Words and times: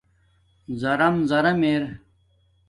زام 0.81 1.15
زام 1.29 1.57
ار 1.71 1.83